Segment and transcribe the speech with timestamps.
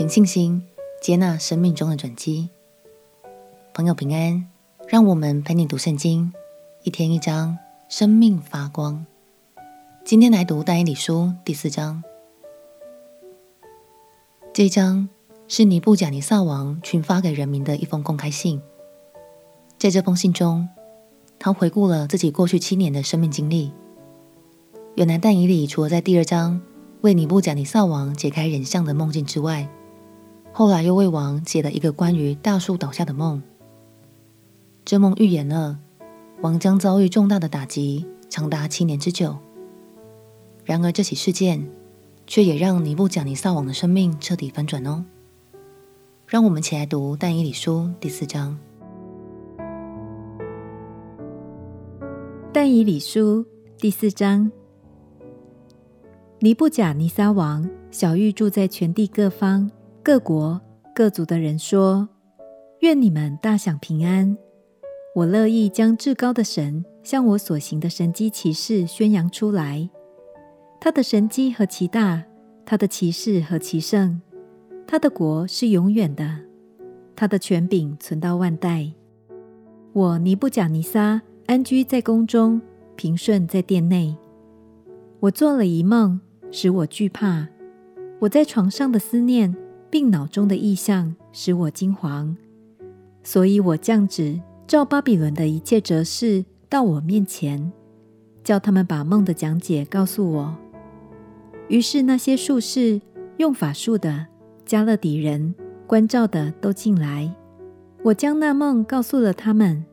[0.00, 0.66] 凭信心
[1.02, 2.48] 接纳生命中的转机。
[3.74, 4.48] 朋友平安，
[4.88, 6.32] 让我们陪你读圣经，
[6.84, 9.04] 一天一章，生命发光。
[10.02, 12.02] 今天来读但以理书第四章。
[14.54, 15.06] 这一章
[15.48, 18.62] 是尼布甲尼撒王群发给人民的一封公开信。
[19.76, 20.66] 在这封信中，
[21.38, 23.70] 他回顾了自己过去七年的生命经历。
[24.94, 26.62] 原来但以理除了在第二章
[27.02, 29.68] 为尼布甲尼撒王解开人像的梦境之外，
[30.60, 33.42] 后来又为王解了一个关于大树倒下的梦。
[34.84, 35.78] 这梦预言了
[36.42, 39.38] 王将遭遇重大的打击，长达七年之久。
[40.62, 41.66] 然而这起事件
[42.26, 45.02] 却也让尼布甲尼撒王的生命彻底翻转哦。
[46.26, 48.58] 让我们一起来读但以理书第四章。
[52.52, 53.46] 但以理书
[53.78, 54.52] 第四章。
[56.40, 59.70] 尼布甲尼撒王小玉住在全地各方、
[60.02, 60.58] 各国、
[60.94, 62.08] 各族的人说
[62.80, 64.36] ：“愿你们大享平安！
[65.14, 69.90] 我乐意将至高的神向我所行的神迹奇事宣扬出来。
[70.80, 72.24] 他的神迹何其大，
[72.64, 74.20] 他的奇事何其盛！
[74.86, 76.38] 他的国是永远的，
[77.14, 78.90] 他的权柄存到万代。
[79.92, 82.62] 我尼布甲尼撒安居在宫中，
[82.96, 84.16] 平顺在殿内。
[85.20, 86.20] 我做了一梦。”
[86.52, 87.46] 使我惧怕，
[88.18, 89.54] 我在床上的思念，
[89.90, 92.34] 并脑中的意象，使我惊惶。
[93.22, 97.72] 所以我降旨，召巴比伦的一切哲士到我面前，
[98.44, 100.56] 叫他们把梦的讲解告诉我。
[101.68, 103.00] 于是那些术士、
[103.36, 104.26] 用法术的、
[104.64, 105.54] 加勒底人、
[105.86, 107.34] 观照的都进来，
[108.04, 109.84] 我将那梦告诉了他们，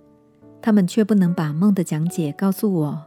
[0.61, 3.05] 他们却不能把梦的讲解告诉我。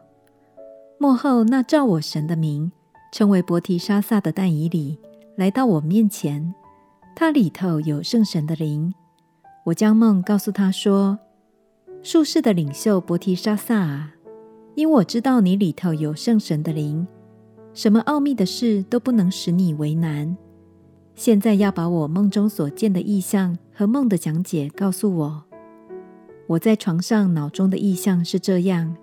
[0.98, 2.72] 幕后那照我神的名。
[3.12, 4.96] 称为伯提沙撒的但以理
[5.34, 6.54] 来到我面前，
[7.20, 8.94] 他里头有圣神的灵。
[9.64, 11.18] 我将梦告诉他说
[12.02, 14.14] ：“术士的领袖伯提沙撒啊，
[14.74, 17.06] 因我知道你里头有圣神的灵，
[17.74, 20.34] 什么奥秘的事都不能使你为难。
[21.14, 25.44] 现在要把我梦中所见的意象和梦的讲解告诉我。
[26.46, 28.96] 我在床上脑中的意象是这样：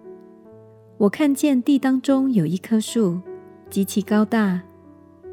[0.98, 3.20] 我看见地当中有一棵树。”
[3.70, 4.64] 极其高大，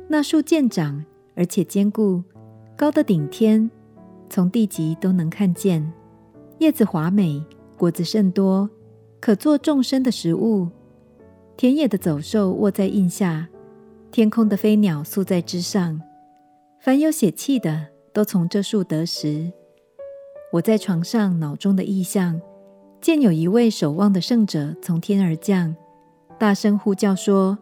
[0.07, 1.03] 那树健长，
[1.35, 2.23] 而且坚固，
[2.77, 3.71] 高得顶天，
[4.29, 5.93] 从地极都能看见。
[6.59, 7.45] 叶子华美，
[7.77, 8.69] 果子甚多，
[9.21, 10.69] 可做众生的食物。
[11.57, 13.49] 田野的走兽卧在荫下，
[14.11, 16.01] 天空的飞鸟宿在枝上。
[16.81, 19.53] 凡有血气的，都从这树得食。
[20.53, 22.41] 我在床上脑中的意象，
[23.01, 25.77] 见有一位守望的圣者从天而降，
[26.39, 27.57] 大声呼叫说。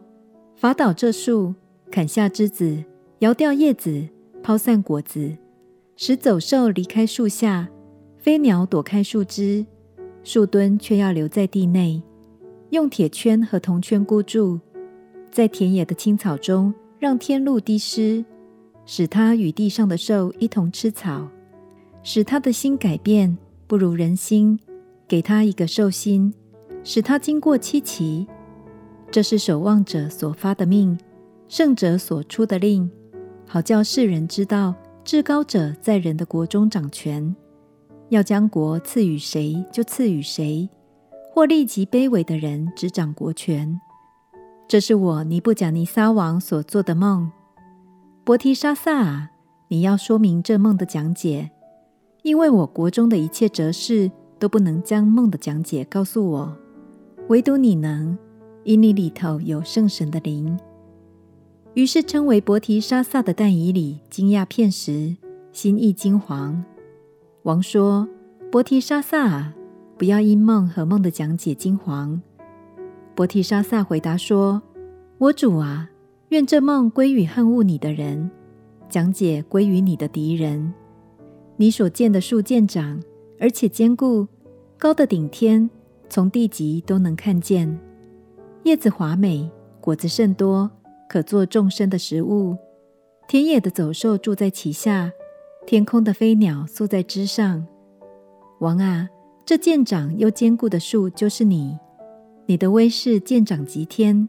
[0.55, 1.53] 伐倒这树，
[1.91, 2.83] 砍下枝子，
[3.19, 4.07] 摇掉叶子，
[4.43, 5.37] 抛散果子，
[5.95, 7.69] 使走兽离开树下，
[8.17, 9.65] 飞鸟躲开树枝，
[10.21, 12.03] 树墩却要留在地内，
[12.71, 14.59] 用铁圈和铜圈箍住，
[15.31, 18.25] 在田野的青草中让天露滴湿，
[18.85, 21.25] 使它与地上的兽一同吃草，
[22.03, 24.59] 使它的心改变，不如人心，
[25.07, 26.33] 给它一个兽心，
[26.83, 28.27] 使它经过七奇。
[29.09, 30.99] 这是守望者所发的命，
[31.47, 32.91] 圣者所出的令，
[33.47, 34.73] 好叫世人知道
[35.03, 37.35] 至高者在人的国中掌权，
[38.09, 40.67] 要将国赐予谁就赐予谁，
[41.31, 43.79] 或立即卑微的人执掌国权。
[44.67, 47.31] 这是我尼布甲尼撒王所做的梦。
[48.23, 49.29] 伯提沙撒，
[49.67, 51.51] 你要说明这梦的讲解，
[52.23, 56.57] 因为我国中的一切哲士都不能将梦的讲解告诉我，
[57.27, 58.17] 唯独你能。
[58.65, 60.57] 因你里头有圣神的灵，
[61.75, 65.15] 于是称为伯提沙撒的但以里惊讶片时，
[65.51, 66.55] 心意惊惶。
[67.41, 68.07] 王说
[68.51, 69.55] ：“伯提沙撒啊，
[69.97, 72.19] 不要因梦和梦的讲解惊惶。”
[73.15, 74.61] 伯提沙撒回答说
[75.17, 75.89] ：“我主啊，
[76.29, 78.29] 愿这梦归于恨恶你的人，
[78.87, 80.71] 讲解归于你的敌人。
[81.57, 83.01] 你所见的树健长，
[83.39, 84.27] 而且坚固，
[84.77, 85.67] 高的顶天，
[86.07, 87.79] 从地极都能看见。”
[88.63, 89.49] 叶子华美，
[89.81, 90.69] 果子甚多，
[91.13, 92.57] 可做众生的食物。
[93.27, 95.11] 田野的走兽住在其下，
[95.63, 97.67] 天空的飞鸟宿在枝上。
[98.61, 99.07] 王啊，
[99.45, 101.77] 这健长又坚固的树就是你，
[102.47, 104.27] 你的威势健长及天，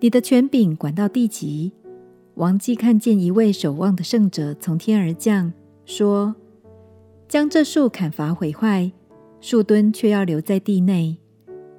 [0.00, 1.72] 你的权柄管到地极。
[2.34, 5.52] 王既看见一位守望的圣者从天而降，
[5.84, 6.34] 说
[7.28, 8.90] ：“将这树砍伐毁坏，
[9.40, 11.16] 树墩却要留在地内。”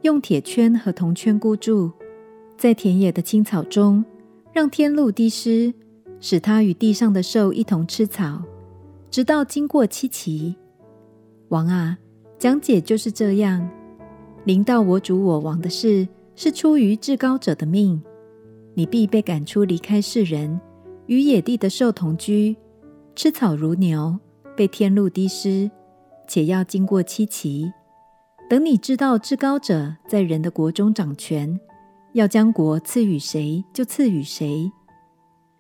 [0.04, 1.92] 用铁圈和铜圈箍住，
[2.56, 4.06] 在田野的青草中，
[4.52, 5.74] 让天露滴湿，
[6.20, 8.42] 使他与地上的兽一同吃草，
[9.12, 10.56] 直到经过七期。
[11.50, 11.98] 王啊，
[12.38, 13.70] 讲解就是这样。
[14.46, 18.02] 临到我主我王的事，是出于至高者的命，
[18.74, 20.60] 你必被赶出，离开世人，
[21.08, 22.56] 与野地的兽同居，
[23.16, 24.18] 吃草如牛，
[24.56, 25.70] 被天露滴湿，
[26.28, 27.72] 且要经过七期。
[28.50, 31.60] 等你知道至高者在人的国中掌权，
[32.14, 34.72] 要将国赐予谁就赐予谁。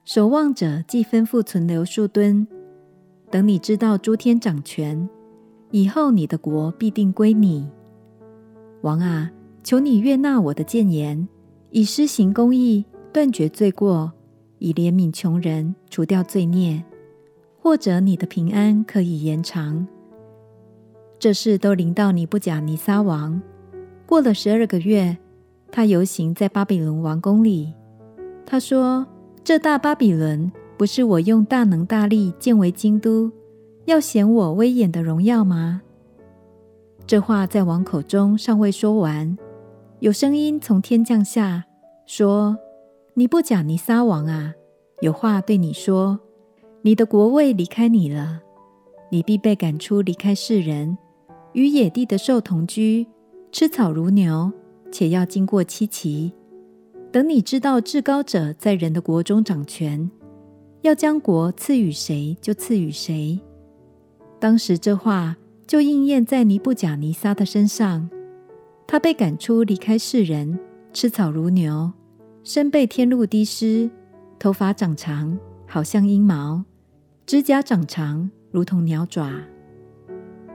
[0.05, 2.47] 守望者既吩咐存留数吨，
[3.29, 5.07] 等你知道诸天掌权
[5.71, 7.69] 以后，你的国必定归你。
[8.81, 9.31] 王啊，
[9.63, 11.27] 求你悦纳我的谏言，
[11.69, 14.11] 以施行公义，断绝罪过，
[14.57, 16.83] 以怜悯穷人，除掉罪孽。
[17.61, 19.85] 或者你的平安可以延长。
[21.19, 23.39] 这事都临到尼布甲尼撒王。
[24.05, 25.15] 过了十二个月，
[25.71, 27.73] 他游行在巴比伦王宫里。
[28.45, 29.05] 他说
[29.43, 33.31] ：“这大巴比伦不是我用大能大力建为京都，
[33.85, 35.81] 要显我威严的荣耀吗？”
[37.05, 39.37] 这话在王口中尚未说完，
[39.99, 41.65] 有声音从天降下，
[42.05, 42.57] 说
[43.15, 44.53] ：“尼布甲尼撒王啊，
[45.01, 46.19] 有话对你说。
[46.81, 48.41] 你的国位离开你了，
[49.11, 50.97] 你必被赶出，离开世人。”
[51.53, 53.07] 与野地的兽同居，
[53.51, 54.51] 吃草如牛，
[54.91, 56.33] 且要经过七期。
[57.11, 60.09] 等你知道至高者在人的国中掌权，
[60.81, 63.39] 要将国赐予谁就赐予谁。
[64.39, 68.09] 当时这话就应验在尼布甲尼撒的身上。
[68.87, 70.59] 他被赶出，离开世人，
[70.93, 71.91] 吃草如牛，
[72.43, 73.89] 身被天露滴湿，
[74.39, 75.37] 头发长长，
[75.67, 76.63] 好像鹰毛，
[77.25, 79.31] 指甲长长，如同鸟爪。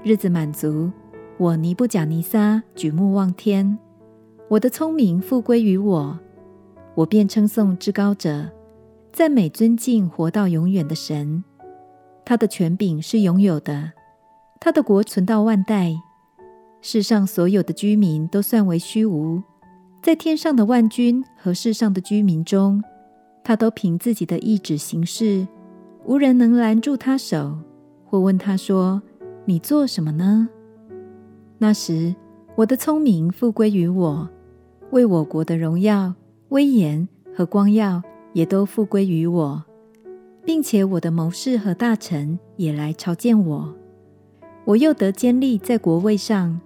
[0.03, 0.91] 日子满足，
[1.39, 3.79] 我尼布甲尼撒举目望天，
[4.49, 6.19] 我的聪明复归于我，
[6.95, 8.51] 我便称颂至高者，
[9.13, 11.43] 赞美尊敬活到永远的神。
[12.25, 13.93] 他的权柄是永有的，
[14.61, 15.95] 他的国存到万代。
[16.83, 19.43] 世上所有的居民都算为虚无，
[20.03, 22.83] 在天上的万军和世上的居民中，
[23.43, 25.49] 他都凭自己的意志行事，
[26.05, 27.59] 无人能拦住他手，
[28.05, 29.03] 或问他说。
[29.47, 30.49] 你做什么呢？
[31.59, 32.15] 那时，
[32.57, 34.31] 我的聪明复归于我，
[34.91, 36.15] 为我国的荣耀、
[36.51, 38.01] 威严和光耀
[38.33, 39.65] 也都复归于我，
[40.45, 43.75] 并且我的谋士和大臣也来朝见我。
[44.65, 46.61] 我又得坚立在国位上，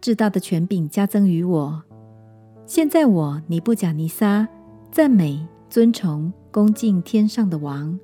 [0.00, 1.80] 至大的权柄加增于我。
[2.66, 4.48] 现在我尼布甲尼撒
[4.90, 7.96] 赞美、尊崇、恭敬天上的王，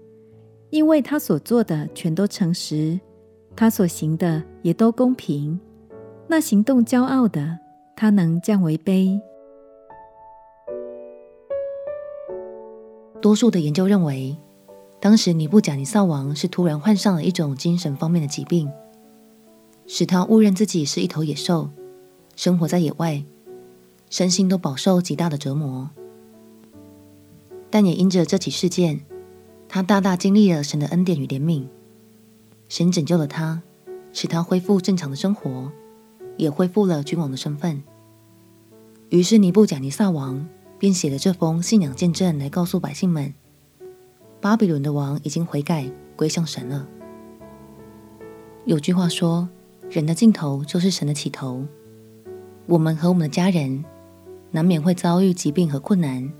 [0.71, 3.01] 因为他所做的全都诚实。
[3.57, 5.59] 他所行的也都公平。
[6.31, 7.59] 那行动骄傲的，
[7.97, 9.19] 他能降为卑。
[13.23, 14.37] 多数的研究认为，
[15.01, 18.71] 当时尼布甲尼撒王是突然患上了一种精神方面的疾病，
[19.87, 21.71] 使他误认自己是一头野兽，
[22.37, 23.25] 生活在野外，
[24.11, 25.89] 身心都饱受极大的折磨。
[27.71, 29.01] 但也因着这起事件，
[29.67, 31.67] 他大大经历了神的恩典与怜悯。
[32.69, 33.63] 神拯救了他，
[34.13, 35.73] 使他恢复正常的生活，
[36.39, 37.83] 也恢复了君王的身份。
[39.11, 40.49] 于是尼布甲尼撒王
[40.79, 43.35] 便写了这封信仰见证来告诉百姓们：
[44.41, 46.89] 巴比伦的王已经悔改归向神了。
[48.65, 49.49] 有句话说
[49.91, 51.67] ：“人的尽头就是神的起头。”
[52.67, 53.83] 我们和我们的家人
[54.51, 56.31] 难免会遭遇疾病和困难，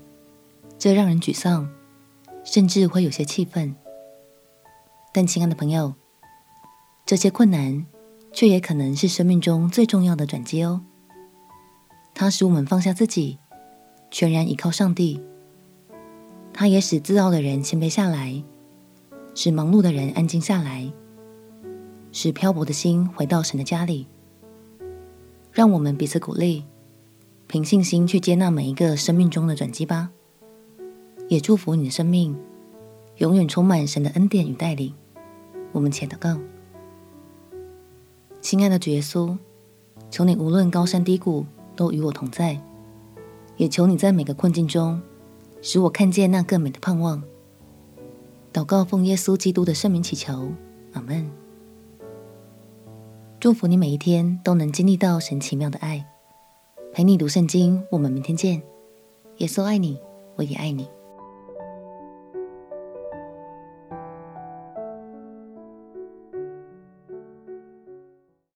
[0.77, 1.67] 这让人沮丧，
[2.43, 3.75] 甚至会有些气愤。
[5.11, 5.95] 但亲爱的朋友，
[7.03, 7.83] 这些困难，
[8.39, 10.79] 却也可能是生命中最重要的转机哦。
[12.13, 13.37] 它使我们放下自己，
[14.09, 15.21] 全然依靠上帝。
[16.53, 18.41] 它也使自傲的人谦卑下来，
[19.35, 20.89] 使忙碌的人安静下来，
[22.13, 24.07] 使漂泊的心回到神的家里。
[25.51, 26.63] 让我们彼此鼓励，
[27.45, 30.11] 凭信心去接纳每一个生命中的转机吧。
[31.27, 32.33] 也祝福你的生命
[33.17, 34.95] 永远充满神的恩典与带领。
[35.73, 36.39] 我们且祷告。
[38.41, 39.37] 亲爱的主耶稣，
[40.09, 42.59] 求你无论高山低谷都与我同在，
[43.57, 45.01] 也求你在每个困境中
[45.61, 47.21] 使我看见那更美的盼望。
[48.53, 50.51] 祷告奉耶稣基督的圣名祈求，
[50.93, 51.29] 阿门。
[53.39, 56.05] 祝福你每一天都能经历到神奇妙的爱，
[56.91, 57.83] 陪你读圣经。
[57.91, 58.61] 我们明天见。
[59.37, 59.99] 耶稣爱你，
[60.35, 60.87] 我也爱你。